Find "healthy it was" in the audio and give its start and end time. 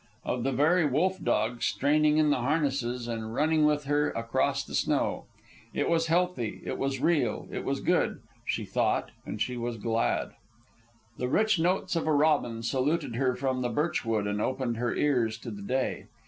6.07-6.99